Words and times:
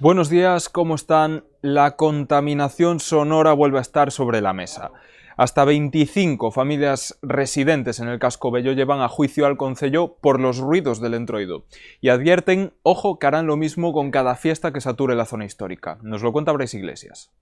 Buenos 0.00 0.30
días, 0.30 0.68
¿cómo 0.68 0.94
están? 0.94 1.42
La 1.60 1.96
contaminación 1.96 3.00
sonora 3.00 3.52
vuelve 3.52 3.78
a 3.78 3.80
estar 3.80 4.12
sobre 4.12 4.40
la 4.40 4.52
mesa. 4.52 4.92
Hasta 5.36 5.64
25 5.64 6.52
familias 6.52 7.18
residentes 7.20 7.98
en 7.98 8.06
el 8.06 8.20
casco 8.20 8.52
bello 8.52 8.70
llevan 8.70 9.00
a 9.00 9.08
juicio 9.08 9.44
al 9.44 9.56
concello 9.56 10.14
por 10.20 10.38
los 10.38 10.58
ruidos 10.58 11.00
del 11.00 11.14
entroido 11.14 11.64
y 12.00 12.10
advierten, 12.10 12.74
ojo, 12.84 13.18
que 13.18 13.26
harán 13.26 13.48
lo 13.48 13.56
mismo 13.56 13.92
con 13.92 14.12
cada 14.12 14.36
fiesta 14.36 14.72
que 14.72 14.80
sature 14.80 15.16
la 15.16 15.26
zona 15.26 15.46
histórica. 15.46 15.98
Nos 16.02 16.22
lo 16.22 16.30
cuenta 16.30 16.52
Brais 16.52 16.74
Iglesias. 16.74 17.32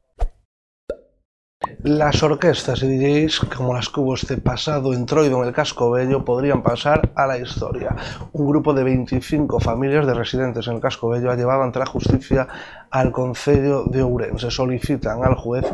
Las 1.87 2.21
orquestas 2.25 2.83
y 2.83 2.99
DJs, 2.99 3.47
como 3.57 3.73
las 3.73 3.89
que 3.89 4.01
hubo 4.01 4.17
este 4.17 4.39
pasado 4.39 4.93
entroido 4.93 5.41
en 5.41 5.47
el 5.47 5.55
Casco 5.55 5.93
Bello, 5.93 6.25
podrían 6.25 6.61
pasar 6.61 7.13
a 7.15 7.29
la 7.29 7.39
historia. 7.39 7.95
Un 8.33 8.49
grupo 8.49 8.75
de 8.75 8.83
25 8.83 9.61
familias 9.61 10.05
de 10.05 10.15
residentes 10.15 10.67
en 10.67 10.75
el 10.75 10.81
Casco 10.81 11.09
Bello 11.09 11.31
ha 11.31 11.37
llevado 11.37 11.63
ante 11.63 11.79
la 11.79 11.87
justicia 11.87 12.49
al 12.91 13.13
Concello 13.13 13.85
de 13.85 14.03
Ourense. 14.03 14.51
Solicitan 14.51 15.25
al 15.25 15.37
juez 15.37 15.65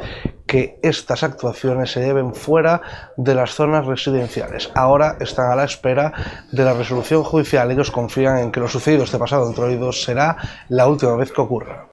que 0.46 0.78
estas 0.82 1.22
actuaciones 1.22 1.92
se 1.92 2.04
lleven 2.04 2.34
fuera 2.34 2.82
de 3.16 3.34
las 3.34 3.54
zonas 3.54 3.86
residenciales. 3.86 4.70
Ahora 4.74 5.16
están 5.18 5.50
a 5.50 5.56
la 5.56 5.64
espera 5.64 6.12
de 6.52 6.62
la 6.62 6.74
resolución 6.74 7.24
judicial. 7.24 7.70
Ellos 7.70 7.90
confían 7.90 8.36
en 8.36 8.52
que 8.52 8.60
lo 8.60 8.68
sucedido 8.68 9.04
este 9.04 9.16
pasado 9.16 9.48
entroido 9.48 9.92
será 9.92 10.36
la 10.68 10.86
última 10.88 11.16
vez 11.16 11.32
que 11.32 11.40
ocurra. 11.40 11.88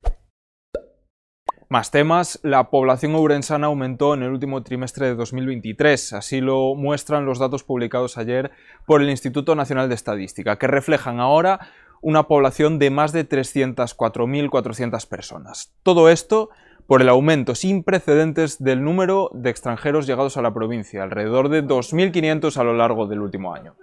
Más 1.71 1.91
temas, 1.91 2.39
la 2.41 2.71
población 2.71 3.13
ourensana 3.13 3.67
aumentó 3.67 4.15
en 4.15 4.23
el 4.23 4.31
último 4.31 4.63
trimestre 4.63 5.05
de 5.05 5.13
2023, 5.13 6.13
así 6.13 6.41
lo 6.41 6.73
muestran 6.73 7.27
los 7.27 7.37
datos 7.37 7.63
publicados 7.63 8.17
ayer 8.17 8.49
por 8.87 9.03
el 9.03 9.09
Instituto 9.11 9.53
Nacional 9.53 9.87
de 9.87 9.93
Estadística, 9.93 10.57
que 10.57 10.65
reflejan 10.65 11.19
ahora 11.19 11.59
una 12.01 12.23
población 12.23 12.79
de 12.79 12.89
más 12.89 13.11
de 13.11 13.29
304.400 13.29 15.07
personas. 15.07 15.71
Todo 15.83 16.09
esto 16.09 16.49
por 16.87 17.03
el 17.03 17.09
aumento 17.09 17.53
sin 17.53 17.83
precedentes 17.83 18.57
del 18.57 18.83
número 18.83 19.29
de 19.35 19.51
extranjeros 19.51 20.07
llegados 20.07 20.37
a 20.37 20.41
la 20.41 20.55
provincia, 20.55 21.03
alrededor 21.03 21.49
de 21.49 21.63
2.500 21.63 22.57
a 22.57 22.63
lo 22.63 22.73
largo 22.73 23.05
del 23.05 23.21
último 23.21 23.53
año. 23.53 23.75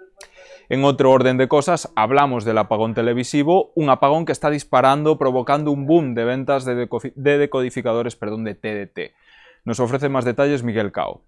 En 0.69 0.85
otro 0.85 1.13
orden 1.13 1.37
de 1.37 1.47
cosas, 1.47 1.93
hablamos 1.95 2.45
del 2.45 2.59
apagón 2.59 2.95
televisivo, 2.95 3.73
un 3.77 3.89
apagón 3.89 4.25
que 4.25 4.33
está 4.33 4.51
disparando, 4.51 5.17
provocando 5.17 5.71
un 5.71 5.87
boom 5.87 6.15
de 6.15 6.25
ventas 6.25 6.65
de, 6.65 6.89
decodificadores 7.15 8.17
perdón, 8.17 8.45
de 8.45 8.55
TDT. 8.55 9.15
Nos 9.65 9.79
ofrece 9.79 10.09
más 10.09 10.25
detalles 10.25 10.65
Miguel 10.65 10.91
Cao. 10.91 11.23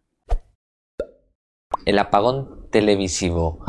El 1.84 1.98
apagón 1.98 2.68
televisivo 2.70 3.64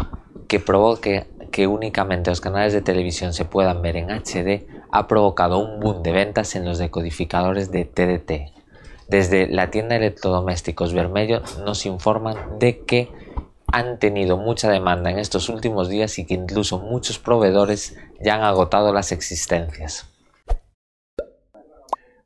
que 0.48 0.60
provoque 0.60 1.28
que 1.52 1.68
únicamente 1.68 2.32
los 2.32 2.42
canales 2.42 2.74
de 2.74 2.82
televisión 2.82 3.34
se 3.34 3.46
puedan 3.46 3.82
ver 3.82 3.98
en 3.98 4.10
HD 4.10 4.66
ha 4.92 5.08
provocado 5.08 5.60
un 5.60 5.80
boom 5.80 6.02
de 6.02 6.12
ventas 6.12 6.56
en 6.56 6.66
los 6.66 6.80
decodificadores 6.80 7.72
de 7.72 7.86
TDT. 7.86 8.60
Desde 9.08 9.48
la 9.48 9.72
tienda 9.72 9.96
electrodomésticos 9.96 10.94
Vermelho 10.94 11.42
nos 11.66 11.86
informan 11.86 12.60
de 12.60 12.86
que 12.86 13.12
han 13.72 14.00
tenido 14.00 14.38
mucha 14.38 14.70
demanda 14.70 15.12
en 15.12 15.20
estos 15.20 15.50
últimos 15.50 15.90
días 15.90 16.18
y 16.20 16.26
que 16.26 16.34
incluso 16.34 16.80
muchos 16.80 17.20
proveedores 17.20 17.96
ya 18.20 18.36
han 18.36 18.44
agotado 18.44 18.94
las 18.94 19.12
existencias. 19.12 20.08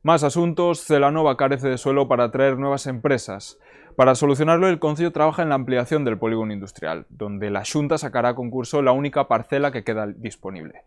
Más 0.04 0.22
asuntos, 0.22 0.84
Celanova 0.84 1.38
carece 1.38 1.66
de 1.66 1.78
suelo 1.78 2.08
para 2.08 2.24
atraer 2.24 2.58
nuevas 2.58 2.86
empresas. 2.86 3.58
Para 3.96 4.14
solucionarlo, 4.14 4.68
el 4.68 4.78
Consejo 4.78 5.12
trabaja 5.12 5.42
en 5.42 5.48
la 5.48 5.54
ampliación 5.54 6.04
del 6.04 6.18
polígono 6.18 6.52
industrial, 6.52 7.06
donde 7.08 7.48
la 7.48 7.62
Junta 7.64 7.96
sacará 7.96 8.28
a 8.28 8.34
concurso 8.34 8.82
la 8.82 8.92
única 8.92 9.28
parcela 9.28 9.72
que 9.72 9.82
queda 9.82 10.06
disponible. 10.06 10.82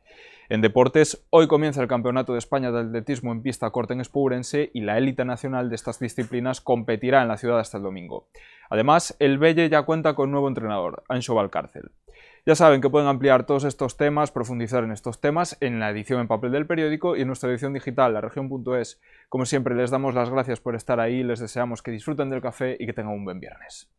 En 0.50 0.62
deportes, 0.62 1.26
hoy 1.32 1.48
comienza 1.48 1.82
el 1.82 1.88
Campeonato 1.88 2.34
de 2.34 2.38
España 2.38 2.72
de 2.72 2.82
Atletismo 2.82 3.32
en 3.32 3.42
pista 3.42 3.72
corta 3.72 3.96
en 3.96 4.02
Espourense 4.02 4.70
y 4.72 4.82
la 4.82 5.00
élite 5.00 5.26
nacional 5.26 5.70
de 5.70 5.76
estas 5.78 5.98
disciplinas 5.98 6.62
competirá 6.62 7.24
en 7.24 7.28
la 7.28 7.38
ciudad 7.38 7.58
hasta 7.58 7.78
el 7.78 7.84
domingo. 7.84 8.28
Además, 8.70 9.16
el 9.18 9.40
Belle 9.40 9.68
ya 9.68 9.82
cuenta 9.82 10.14
con 10.14 10.30
nuevo 10.30 10.48
entrenador, 10.48 11.02
Ancho 11.10 11.34
Valcárcel. 11.34 11.90
Ya 12.46 12.56
saben 12.56 12.80
que 12.80 12.90
pueden 12.90 13.10
ampliar 13.10 13.46
todos 13.46 13.66
estos 13.66 13.98
temas, 13.98 14.32
profundizar 14.32 14.84
en 14.84 14.92
estos 14.92 15.20
temas 15.20 15.58
en 15.60 15.80
la 15.80 15.90
edición 15.90 16.22
en 16.22 16.28
papel 16.28 16.52
del 16.52 16.66
periódico 16.66 17.16
y 17.16 17.22
en 17.22 17.28
nuestra 17.28 17.50
edición 17.50 17.74
digital, 17.74 18.14
la 18.14 18.22
región.es. 18.22 19.02
Como 19.28 19.46
siempre, 19.46 19.76
les 19.76 19.92
damos 19.92 20.16
las 20.16 20.30
gracias 20.30 20.62
por 20.62 20.76
estar 20.76 21.00
ahí, 21.00 21.24
les 21.24 21.40
deseamos 21.40 21.82
que 21.82 21.92
disfruten 21.92 22.30
del 22.30 22.42
café 22.42 22.78
y 22.80 22.86
que 22.86 22.94
tengan 22.94 23.14
un 23.14 23.26
buen 23.26 23.40
viernes. 23.40 23.90